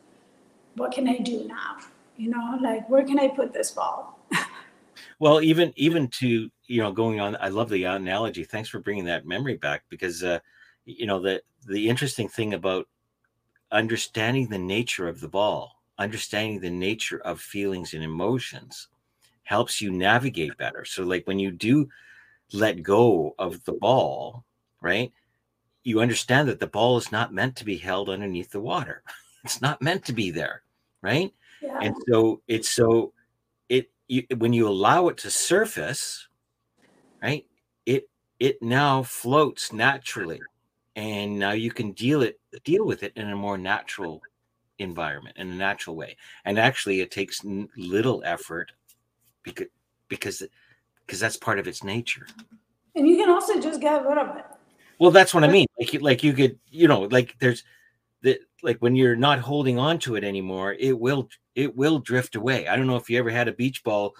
[0.75, 1.77] What can I do now?
[2.17, 4.19] You know, like where can I put this ball?
[5.19, 8.45] Well, even even to you know going on, I love the analogy.
[8.45, 10.41] Thanks for bringing that memory back because uh,
[10.85, 12.87] you know the the interesting thing about
[13.73, 18.89] understanding the nature of the ball, understanding the nature of feelings and emotions,
[19.45, 20.85] helps you navigate better.
[20.85, 21.89] So, like when you do
[22.53, 24.45] let go of the ball,
[24.81, 25.13] right?
[25.85, 29.03] You understand that the ball is not meant to be held underneath the water.
[29.45, 30.63] It's not meant to be there,
[31.03, 31.33] right?
[31.63, 31.79] Yeah.
[31.81, 33.13] and so it's so
[33.69, 36.27] it you, when you allow it to surface
[37.23, 37.47] right
[37.87, 40.41] it it now floats naturally
[40.97, 44.23] and now you can deal it deal with it in a more natural
[44.79, 46.17] environment in a natural way.
[46.45, 48.73] And actually it takes n- little effort
[49.43, 49.67] because
[50.09, 50.43] because
[51.07, 52.27] because that's part of its nature.
[52.95, 54.45] And you can also just get rid of it.
[54.99, 55.67] well that's what i mean.
[55.79, 57.65] Like you- like you could you know like there's
[58.23, 62.35] the like when you're not holding on to it anymore it will it will drift
[62.37, 62.69] away.
[62.69, 64.15] I don't know if you ever had a beach ball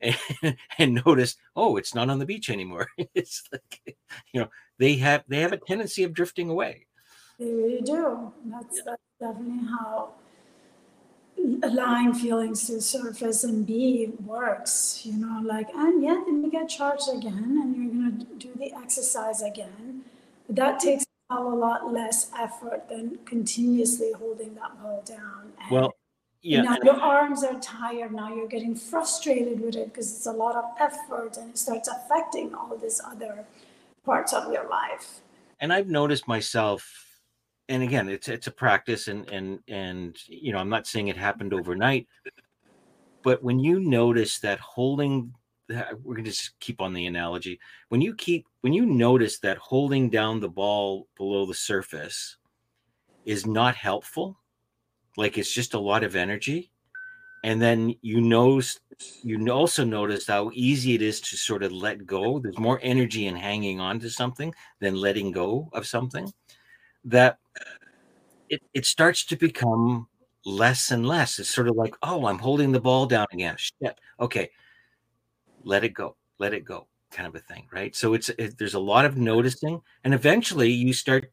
[0.00, 0.16] and,
[0.78, 2.86] and noticed oh it's not on the beach anymore.
[3.14, 3.96] It's like
[4.32, 6.86] you know they have they have a tendency of drifting away.
[7.38, 8.32] They really do.
[8.46, 10.10] That's, that's definitely how
[11.62, 16.68] allowing feelings to surface and be works, you know, like, and yeah, then you get
[16.68, 20.02] charged again and you're going to do the exercise again.
[20.46, 25.52] But that takes a lot less effort than continuously holding that ball down.
[25.60, 25.94] And well
[26.42, 28.12] yeah now your arms are tired.
[28.12, 31.88] Now you're getting frustrated with it because it's a lot of effort and it starts
[31.88, 33.44] affecting all these other
[34.04, 35.20] parts of your life.
[35.60, 37.09] and I've noticed myself,
[37.70, 41.16] and again, it's it's a practice, and and and you know, I'm not saying it
[41.16, 42.08] happened overnight,
[43.22, 45.32] but when you notice that holding,
[45.68, 47.60] we're gonna just keep on the analogy.
[47.88, 52.36] When you keep, when you notice that holding down the ball below the surface
[53.24, 54.36] is not helpful,
[55.16, 56.72] like it's just a lot of energy,
[57.44, 58.60] and then you know
[59.22, 63.28] you also notice how easy it is to sort of let go there's more energy
[63.28, 66.30] in hanging on to something than letting go of something
[67.04, 67.38] that
[68.50, 70.08] it, it starts to become
[70.44, 71.38] less and less.
[71.38, 73.56] It's sort of like oh i'm holding the ball down again.
[73.56, 73.98] Shit.
[74.18, 74.50] Okay.
[75.64, 76.16] Let it go.
[76.38, 77.96] Let it go kind of a thing right?
[77.96, 81.32] So it's it, there's a lot of noticing and eventually you start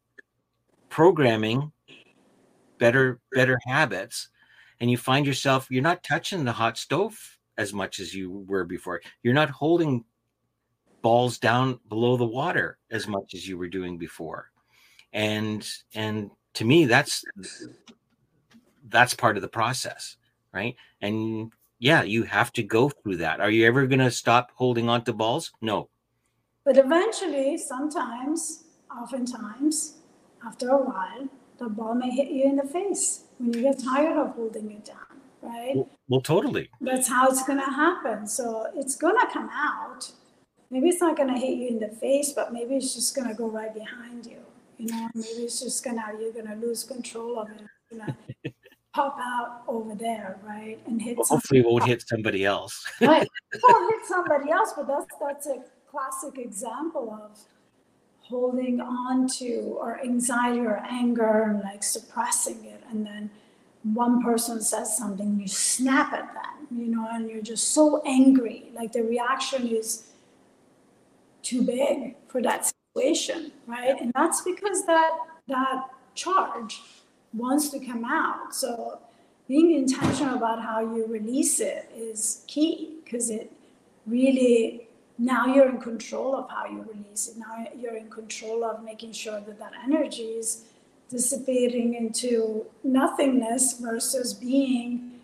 [0.90, 1.72] programming
[2.80, 4.30] better better habits
[4.80, 8.64] and you find yourself you're not touching the hot stove as much as you were
[8.64, 9.02] before.
[9.24, 10.06] You're not holding
[11.02, 14.52] balls down below the water as much as you were doing before.
[15.14, 17.24] And and to me that's
[18.90, 20.18] that's part of the process,
[20.54, 20.76] right?
[21.02, 23.40] And yeah, you have to go through that.
[23.40, 25.52] Are you ever going to stop holding on to balls?
[25.62, 25.90] No.
[26.66, 29.98] But eventually, sometimes, oftentimes,
[30.46, 31.28] after a while,
[31.60, 34.86] the ball may hit you in the face when you get tired of holding it
[34.86, 35.76] down, right?
[35.76, 36.70] Well, well totally.
[36.82, 38.26] That's how it's going to happen.
[38.26, 40.12] So it's going to come out.
[40.72, 43.28] Maybe it's not going to hit you in the face, but maybe it's just going
[43.28, 44.40] to go right behind you.
[44.78, 47.62] You know, maybe it's just to, you're to lose control of it.
[47.92, 48.52] you know.
[48.94, 50.80] pop out over there, right?
[50.88, 52.84] And hit well, hopefully it won't hit somebody else.
[53.02, 53.28] right.
[53.54, 57.38] It won't hit somebody else, but that's, that's a classic example of
[58.28, 63.30] holding on to or anxiety or anger and like suppressing it and then
[63.84, 68.70] one person says something you snap at them you know and you're just so angry
[68.76, 70.08] like the reaction is
[71.42, 74.00] too big for that situation right?
[74.02, 75.12] And that's because that
[75.48, 75.84] that
[76.16, 76.82] charge
[77.34, 78.54] wants to come out.
[78.56, 79.00] So
[79.48, 83.52] being intentional about how you release it is key because it
[84.06, 84.88] really
[85.20, 87.38] now you're in control of how you release it.
[87.38, 90.66] Now you're in control of making sure that that energy is
[91.10, 95.17] dissipating into nothingness versus being,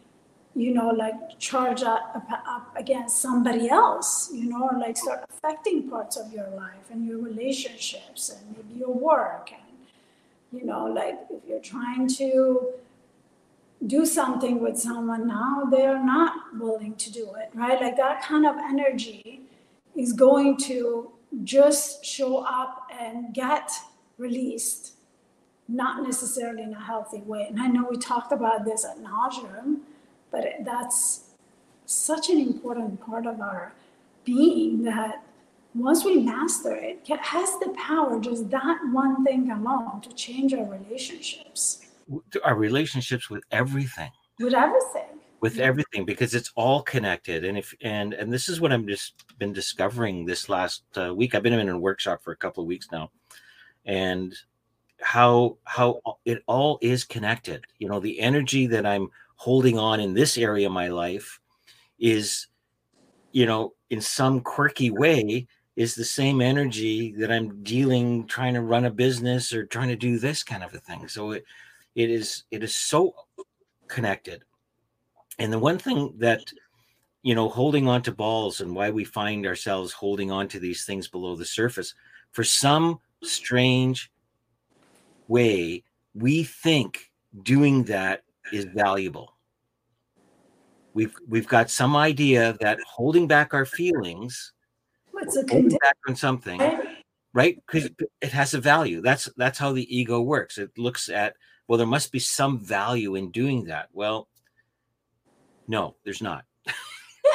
[0.56, 5.90] you know, like charge up, up against somebody else, you know, or like start affecting
[5.90, 9.52] parts of your life and your relationships and maybe your work.
[9.52, 12.74] And, you know, like if you're trying to
[13.88, 17.82] do something with someone now, they're not willing to do it, right?
[17.82, 19.42] Like that kind of energy
[19.96, 21.12] is going to
[21.44, 23.72] just show up and get
[24.20, 24.94] released,
[25.68, 27.48] not necessarily in a healthy way.
[27.50, 29.80] And I know we talked about this at nauseum,
[30.34, 31.26] but that's
[31.86, 33.72] such an important part of our
[34.26, 35.24] being that
[35.76, 40.54] once we master it, it has the power, just that one thing alone, to change
[40.54, 41.86] our relationships.
[42.44, 44.10] Our relationships with everything.
[44.40, 45.20] With everything.
[45.40, 47.46] With everything because it's all connected.
[47.46, 51.36] And if and and this is what i'm just been discovering this last uh, week.
[51.36, 53.12] I've been in a workshop for a couple of weeks now.
[53.86, 54.34] And
[55.02, 57.66] how how it all is connected.
[57.78, 61.40] You know the energy that i'm holding on in this area of my life
[62.00, 62.48] is
[63.32, 68.62] you know in some quirky way is the same energy that i'm dealing trying to
[68.62, 71.08] run a business or trying to do this kind of a thing.
[71.08, 71.44] So it
[71.96, 73.14] it is it is so
[73.88, 74.44] connected.
[75.40, 76.42] And the one thing that
[77.22, 80.86] you know holding on to balls and why we find ourselves holding on to these
[80.86, 81.94] things below the surface
[82.32, 84.12] for some strange
[85.28, 87.12] way we think
[87.44, 89.36] doing that is valuable
[90.94, 94.54] we've we've got some idea that holding back our feelings
[95.12, 96.62] What's a holding back on something
[97.34, 97.90] right because
[98.22, 101.36] it has a value that's that's how the ego works it looks at
[101.68, 104.28] well there must be some value in doing that well
[105.68, 106.46] no, there's not.
[106.68, 106.74] yeah,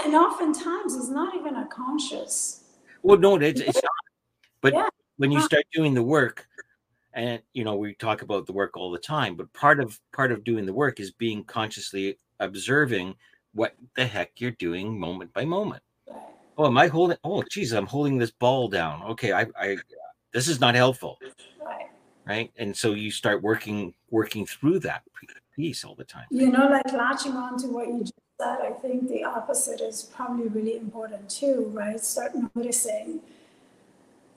[0.04, 2.64] and oftentimes it's not even a conscious.
[3.02, 3.92] Well, no, it's, it's not.
[4.60, 4.88] But yeah.
[5.16, 6.47] when you start doing the work,
[7.14, 10.32] and you know we talk about the work all the time, but part of part
[10.32, 13.14] of doing the work is being consciously observing
[13.54, 15.82] what the heck you're doing moment by moment.
[16.56, 17.16] Oh, am I holding?
[17.24, 19.02] Oh, geez, I'm holding this ball down.
[19.04, 19.76] Okay, I, I,
[20.32, 21.18] this is not helpful.
[22.26, 22.50] Right.
[22.56, 25.02] And so you start working working through that
[25.56, 26.26] piece all the time.
[26.30, 30.02] You know, like latching on to what you just said, I think the opposite is
[30.14, 31.98] probably really important too, right?
[31.98, 33.20] Start noticing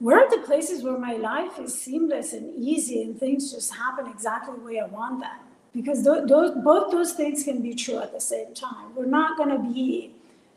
[0.02, 4.08] where are the places where my life is seamless and easy and things just happen
[4.08, 5.38] exactly the way I want them.
[5.76, 8.96] Because those, those both those things can be true at the same time.
[8.96, 10.12] We're not going to be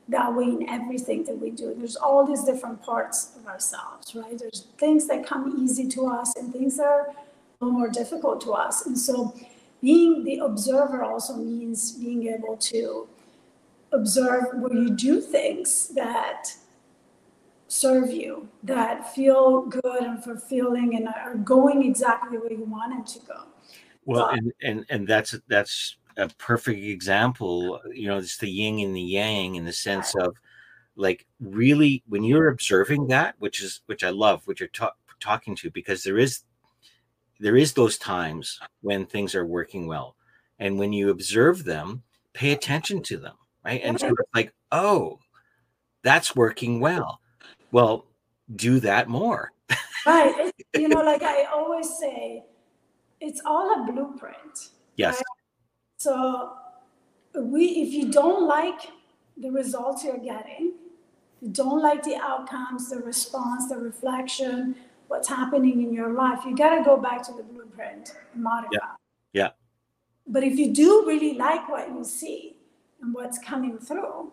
[0.09, 1.75] that way in everything that we do.
[1.77, 4.39] There's all these different parts of ourselves, right?
[4.39, 8.41] There's things that come easy to us and things that are a little more difficult
[8.43, 8.87] to us.
[8.87, 9.39] And so
[9.83, 13.07] being the observer also means being able to
[13.93, 16.55] observe where you do things that
[17.75, 23.05] serve you, that feel good and fulfilling and are going exactly where you want them
[23.05, 23.43] to go.
[24.05, 27.81] Well, um, and, and and that's that's a perfect example.
[27.93, 30.37] You know, it's the yin and the yang in the sense of
[30.97, 35.57] like really when you're observing that, which is which I love, which you're ta- talking
[35.57, 36.45] to, because there is
[37.41, 40.17] there is those times when things are working well
[40.59, 42.03] and when you observe them
[42.33, 45.19] pay attention to them right and so it's like oh
[46.03, 47.21] that's working well
[47.75, 48.07] well
[48.57, 49.53] do that more
[50.07, 52.43] right you know like i always say
[53.21, 55.25] it's all a blueprint yes right?
[55.99, 56.53] so
[57.35, 58.81] we if you don't like
[59.37, 60.75] the results you're getting,
[61.41, 64.77] you don't like the outcomes, the response, the reflection,
[65.09, 68.71] what's happening in your life, you got to go back to the blueprint and modify.
[68.73, 68.89] Yeah.
[69.33, 69.49] yeah.
[70.27, 72.57] But if you do really like what you see
[73.03, 74.33] and what's coming through,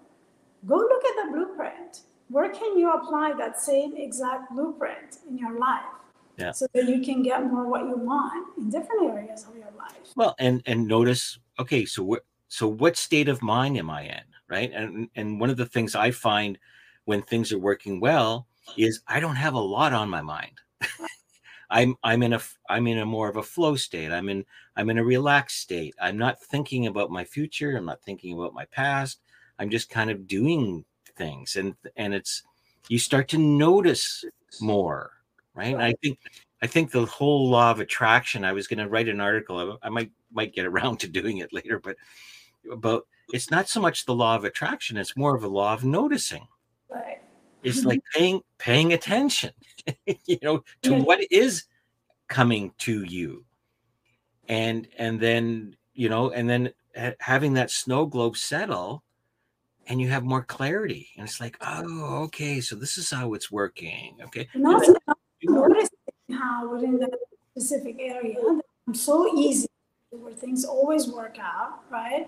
[0.66, 2.02] go look at the blueprint.
[2.32, 5.84] Where can you apply that same exact blueprint in your life?
[6.38, 6.52] Yeah.
[6.52, 9.98] So that you can get more what you want in different areas of your life.
[10.16, 14.24] Well, and and notice, okay, so what so what state of mind am I in?
[14.48, 14.72] Right.
[14.74, 16.58] And and one of the things I find
[17.04, 20.58] when things are working well is I don't have a lot on my mind.
[21.70, 24.12] I'm I'm in a I'm in a more of a flow state.
[24.12, 24.46] I'm in
[24.78, 25.96] I'm in a relaxed state.
[26.02, 27.76] I'm not thinking about my future.
[27.76, 29.20] I'm not thinking about my past.
[29.60, 30.86] I'm just kind of doing
[31.16, 32.44] things, and and it's
[32.90, 34.24] you start to notice
[34.60, 35.12] more,
[35.54, 35.74] right?
[35.74, 36.20] And I think
[36.62, 38.44] I think the whole law of attraction.
[38.46, 39.78] I was going to write an article.
[39.82, 41.96] I, I might might get around to doing it later, but
[42.72, 44.98] about it's not so much the law of attraction.
[44.98, 46.48] It's more of a law of noticing.
[46.90, 47.22] Right.
[47.64, 47.88] It's Mm-hmm.
[47.88, 49.52] like paying paying attention,
[50.26, 51.66] you know, to what is
[52.28, 53.46] coming to you,
[54.50, 59.04] and and then you know, and then ha- having that snow globe settle,
[59.88, 63.52] and you have more clarity, and it's like, oh, okay, so this is how it's
[63.52, 64.18] working.
[64.24, 64.94] Okay, And also
[65.44, 65.90] noticing
[66.32, 67.14] how within that
[67.52, 68.38] specific area,
[68.88, 69.68] I'm so easy
[70.12, 72.28] where things always work out, right?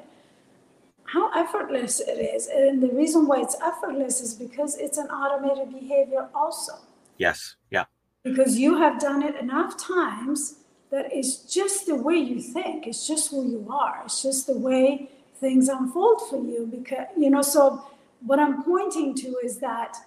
[1.05, 2.47] How effortless it is.
[2.47, 6.73] And the reason why it's effortless is because it's an automated behavior also.
[7.17, 7.85] yes, yeah,
[8.23, 10.55] Because you have done it enough times
[10.91, 14.57] that it's just the way you think, it's just who you are, it's just the
[14.57, 15.09] way
[15.43, 16.67] things unfold for you.
[16.71, 17.85] Because, you know, so
[18.25, 19.97] what I'm pointing to is that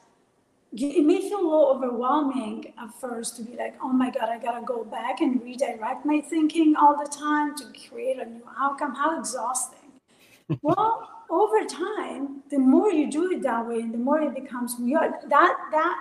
[0.72, 4.38] it may feel a little overwhelming at first to be like, oh my God, I
[4.38, 8.94] gotta go back and redirect my thinking all the time to create a new outcome.
[8.94, 9.92] How exhausting.
[10.62, 14.76] well, over time, the more you do it that way and the more it becomes
[14.78, 15.96] weird, that that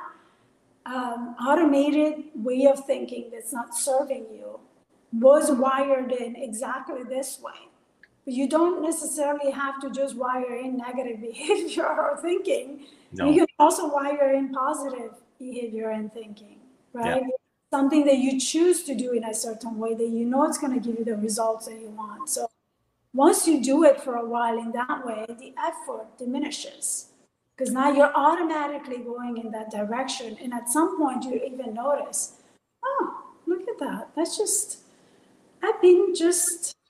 [0.85, 4.59] um, automated way of thinking that's not serving you
[5.13, 7.69] was wired in exactly this way.
[8.25, 12.85] But you don't necessarily have to just wire in negative behavior or thinking.
[13.13, 16.57] no, You can also wire in positive behavior and thinking,
[16.93, 17.23] right?
[17.71, 20.73] Something that you choose to do in a certain way that you know it's going
[20.73, 22.29] to give you the results that you want.
[22.29, 22.49] So
[23.13, 27.09] once you do it for a while in that way, the effort diminishes
[27.55, 30.37] because now you're automatically going in that direction.
[30.41, 32.33] And at some point, you even notice,
[32.83, 34.09] oh, look at that.
[34.15, 34.79] That's just,
[35.63, 36.84] I've been just Yeah.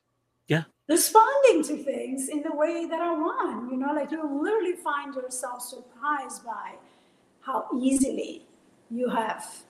[0.88, 3.72] Responding to things in the way that I want.
[3.72, 6.74] You know, like you literally find yourself surprised by
[7.42, 8.44] how easily
[8.90, 9.64] you have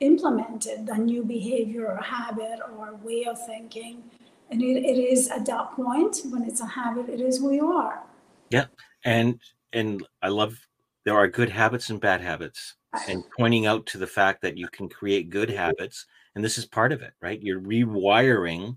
[0.00, 4.02] implemented a new behavior or habit or way of thinking.
[4.50, 7.72] And it, it is at that point when it's a habit, it is who you
[7.72, 8.02] are.
[8.50, 8.66] Yeah.
[9.04, 9.40] And
[9.72, 10.58] and I love
[11.04, 12.74] there are good habits and bad habits,
[13.08, 16.66] and pointing out to the fact that you can create good habits, and this is
[16.66, 17.40] part of it, right?
[17.40, 18.74] You're rewiring.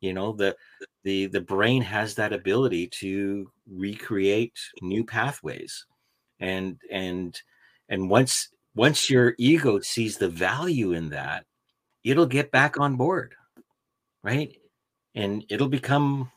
[0.00, 0.56] You know the
[1.02, 5.86] the the brain has that ability to recreate new pathways,
[6.40, 7.40] and and
[7.88, 11.44] and once once your ego sees the value in that,
[12.04, 13.34] it'll get back on board,
[14.22, 14.56] right?
[15.14, 16.30] And it'll become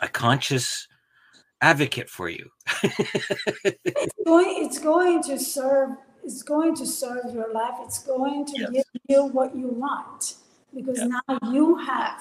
[0.00, 0.86] a conscious
[1.62, 2.50] advocate for you.
[3.96, 5.90] it's going it's going to serve
[6.22, 8.70] it's going to serve your life it's going to Yes.
[8.72, 10.34] give you what you want
[10.74, 11.20] because Yeah.
[11.28, 12.20] now you have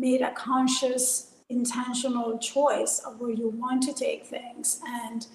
[0.00, 5.26] made a conscious intentional choice of where you want to take things and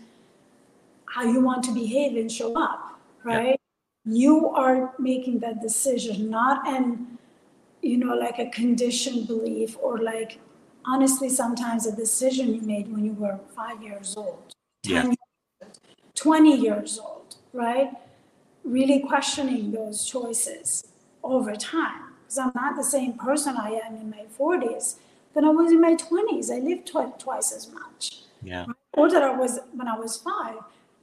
[1.05, 3.37] how you want to behave and show up Yeah.
[3.37, 3.59] right
[4.05, 7.17] you are making that decision not an
[7.81, 10.39] you know like a conditioned belief or like
[10.85, 14.53] honestly sometimes a decision you made when you were five years old
[14.83, 15.03] Yeah.
[15.03, 15.15] 10
[16.15, 17.91] 20 years old, right?
[18.63, 20.83] Really questioning those choices
[21.23, 22.10] over time.
[22.31, 24.95] Because I'm not the same person I am in my 40s
[25.33, 26.49] than I was in my 20s.
[26.49, 28.21] I lived twi- twice as much.
[28.41, 28.67] Yeah.
[28.93, 30.59] Or that I was when I was five.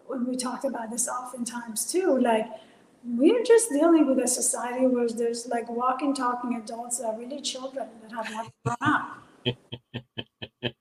[0.06, 2.46] When we talked about this oftentimes too, like
[3.04, 7.42] we're just dealing with a society where there's like walking, talking adults that are really
[7.42, 9.18] children that have not grown up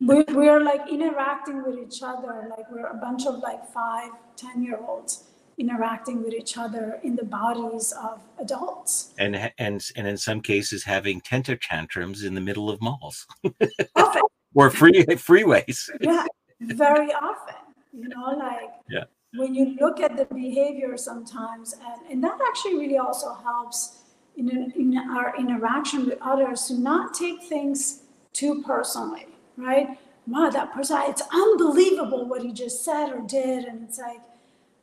[0.00, 4.62] we, we're like interacting with each other like we're a bunch of like five ten
[4.62, 5.24] year olds
[5.58, 10.84] interacting with each other in the bodies of adults and and and in some cases
[10.84, 13.26] having temper tantrums in the middle of malls
[13.96, 14.22] often
[14.54, 15.88] or free freeways.
[16.00, 16.24] yeah
[16.60, 17.54] very often
[17.92, 19.04] you know like Yeah.
[19.34, 24.00] when you look at the behavior sometimes and, and that actually really also helps
[24.36, 28.02] in, in our interaction with others to not take things
[28.32, 29.26] too personally
[29.56, 33.64] right wow, that person, it's unbelievable what he just said or did.
[33.64, 34.20] And it's like,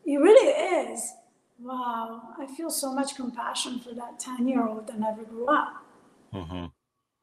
[0.05, 1.13] it really is.
[1.59, 5.85] Wow, I feel so much compassion for that 10 year old that never grew up.
[6.33, 6.65] Mm-hmm.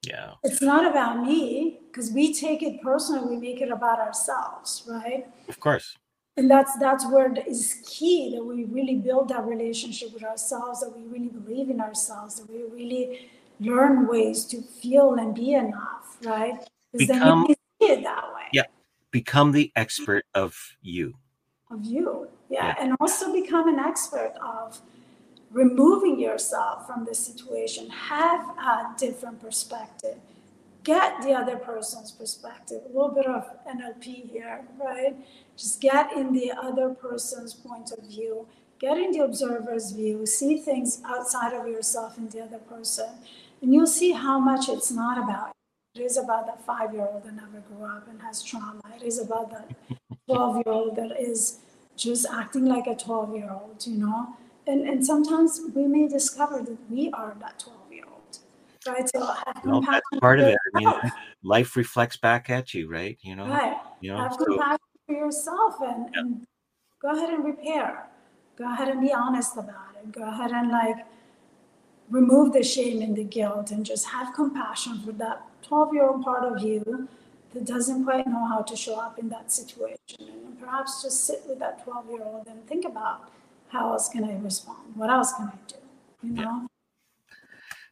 [0.02, 0.34] Yeah.
[0.44, 5.26] It's not about me because we take it personally, we make it about ourselves, right?
[5.48, 5.96] Of course.
[6.36, 10.80] And that's that's where it is key that we really build that relationship with ourselves,
[10.80, 15.54] that we really believe in ourselves, that we really learn ways to feel and be
[15.54, 16.60] enough, right?
[16.92, 18.44] Because Become- then you see it that way.
[18.52, 18.66] Yeah.
[19.10, 21.14] Become the expert of you.
[21.70, 22.66] of you yeah.
[22.66, 22.74] Yeah.
[22.80, 24.80] and also become an expert of
[25.50, 27.88] removing yourself from the situation.
[27.90, 30.16] Have a different perspective.
[30.84, 32.82] Get the other person's perspective.
[32.84, 35.16] A little bit of nlp here right?
[35.56, 38.46] Just get in the other person's point of view.
[38.78, 40.24] Get in the observer's view.
[40.24, 43.08] See things outside of yourself in the other person.
[43.60, 45.52] And you'll see how much it's not about
[45.96, 46.02] you.
[46.02, 48.80] it is about that five year old that never grew up and has trauma.
[48.96, 49.68] It is about that
[50.28, 51.58] 12 year old that is
[51.98, 54.28] just acting like a 12 year old, you know?
[54.66, 58.38] And, and sometimes we may discover that we are that 12 year old,
[58.86, 59.08] right?
[59.14, 60.58] So have Well, compassion that's part of it.
[60.74, 60.92] I mean,
[61.42, 63.18] life reflects back at you, right?
[63.22, 63.76] You know, right?
[64.00, 66.20] you know, Have so compassion for yourself and, Yeah.
[66.20, 66.46] and
[67.00, 68.06] go ahead and repair.
[68.56, 70.12] Go ahead and be honest about it.
[70.12, 71.06] Go ahead and like
[72.10, 76.22] remove the shame and the guilt and just have compassion for that 12 year old
[76.22, 77.08] part of you
[77.54, 79.96] that doesn't quite know how to show up in that situation.
[80.20, 83.30] And perhaps just sit with that 12 year old and think about
[83.68, 84.94] how else can I respond?
[84.94, 85.76] What else can I do?
[86.22, 86.66] You know?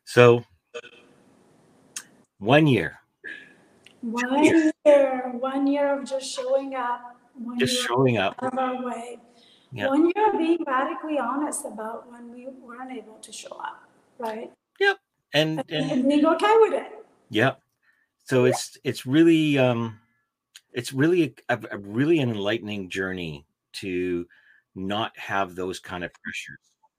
[0.04, 0.44] so
[2.38, 3.00] one year,
[4.02, 8.34] One year, one year of just showing up, one just year showing up.
[8.42, 9.18] out of our way.
[9.72, 9.88] Yeah.
[9.88, 13.82] One year of being radically honest about when we weren't able to show up,
[14.18, 14.50] right?
[15.34, 17.04] And, And, and and being okay with it.
[17.30, 17.54] yeah,
[18.26, 19.98] so it's it's really um,
[20.72, 24.26] it's really a, a really an enlightening journey to
[24.74, 26.58] not have those kind of pressures,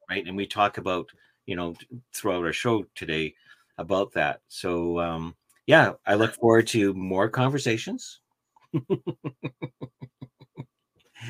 [0.09, 0.25] right?
[0.25, 1.09] And we talk about
[1.45, 1.75] you know
[2.13, 3.35] throughout our show today
[3.77, 4.39] about that.
[4.47, 8.21] So um, yeah, I look forward to more conversations.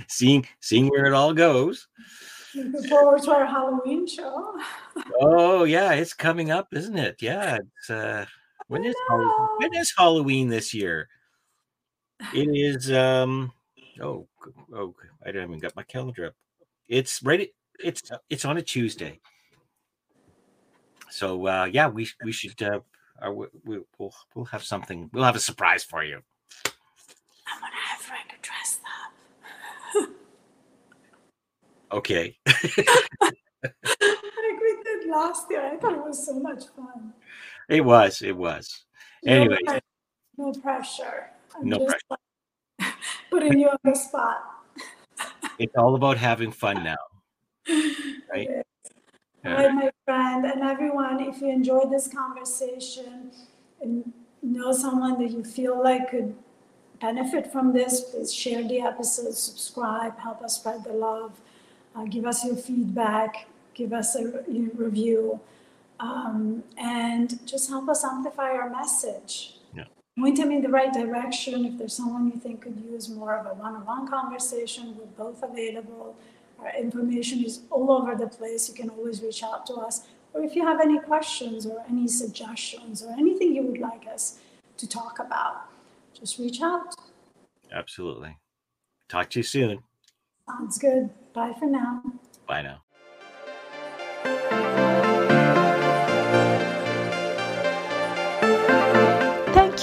[0.08, 1.88] seeing seeing where it all goes.
[2.54, 4.56] Looking forward to our Halloween show.
[5.22, 7.22] Oh yeah, it's coming up, isn't it?
[7.22, 8.26] Yeah, it's uh
[8.68, 9.48] when I is Halloween?
[9.58, 11.10] when Halloween this year?
[12.34, 13.52] It is um
[14.02, 14.28] oh
[14.74, 14.96] oh
[15.26, 16.34] I don't even got my calendar up.
[16.88, 17.50] It's right
[17.80, 19.20] it's it's on a Tuesday.
[21.10, 22.80] So uh yeah, we we should uh
[23.26, 25.10] uh, we, we, we'll we'll have something.
[25.14, 26.22] We'll have a surprise for you.
[27.48, 28.80] I'm gonna have Frank dress
[29.96, 30.10] up.
[31.92, 32.38] Okay.
[32.46, 33.36] like
[34.62, 35.66] we did last year.
[35.66, 37.14] I thought it was so much fun.
[37.70, 38.22] It was.
[38.22, 38.86] It was.
[39.24, 39.82] No Anyways,
[40.38, 41.30] no pressure.
[41.56, 42.94] I'm No just like,
[43.30, 44.44] putting you on the spot.
[45.60, 46.96] it's all about having fun now.
[48.32, 48.50] Right.
[48.50, 48.62] Yeah.
[49.44, 51.22] Hi, my friend, and everyone.
[51.22, 53.32] If you enjoyed this conversation
[53.82, 56.36] and know someone that you feel like could
[57.02, 61.40] benefit from this, please share the episode, subscribe, help us spread the love,
[61.96, 65.40] uh, give us your feedback, give us a re- review,
[66.00, 69.56] um, and just help us amplify our message.
[69.76, 69.86] Yeah.
[70.18, 71.66] Point them in the right direction.
[71.66, 76.16] If there's someone you think could use more of a one-on-one conversation, we're both available.
[76.60, 78.68] Our information is all over the place.
[78.70, 80.08] You can always reach out to us.
[80.34, 84.40] Or if you have any questions or any suggestions or anything you would like us
[84.78, 85.68] to talk about,
[86.20, 86.94] just reach out.
[87.72, 88.38] Absolutely.
[89.10, 89.84] Talk to you soon.
[90.48, 91.10] Sounds good.
[91.34, 92.04] Bye for now.
[92.48, 92.62] Bye
[94.24, 94.87] now.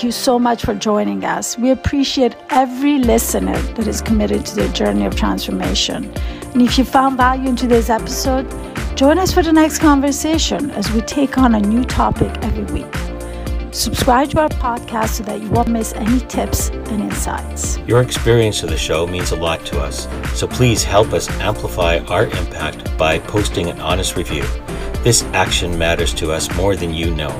[0.04, 1.58] You so much for joining us.
[1.58, 6.12] We appreciate every listener that is committed to the journey of transformation.
[6.52, 8.48] And if you found value in today's episode,
[8.96, 12.94] join us for the next conversation as we take on a new topic every week.
[13.72, 17.78] Subscribe to our podcast so that you won't miss any tips and insights.
[17.78, 20.06] Your experience of the show means a lot to us,
[20.38, 24.44] so please help us amplify our impact by posting an honest review.
[25.02, 27.32] This action matters to us more than you know.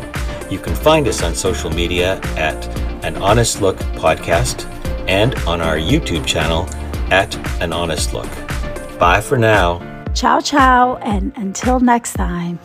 [0.51, 2.66] You can find us on social media at
[3.05, 4.64] An Honest Look Podcast
[5.09, 6.68] and on our YouTube channel
[7.12, 8.30] at An Honest Look.
[8.99, 9.80] Bye for now.
[10.14, 12.59] Ciao, ciao, and until next time.